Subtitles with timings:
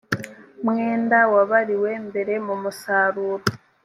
[0.65, 3.45] mwenda wabariwe mbere mu musaruro